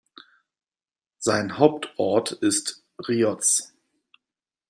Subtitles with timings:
[1.19, 3.75] Sein Hauptort ist Rioz.